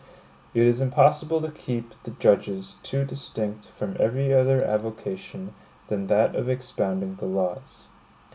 It 0.55 0.63
is 0.63 0.81
impossible 0.81 1.41
to 1.41 1.51
keep 1.51 1.93
the 2.01 2.09
judges 2.09 2.77
too 2.81 3.05
distinct 3.05 3.65
from 3.65 3.95
every 3.99 4.33
other 4.33 4.65
avocation 4.65 5.53
than 5.89 6.07
that 6.07 6.33
of 6.35 6.49
expounding 6.49 7.17
the 7.19 7.27
laws. 7.27 7.85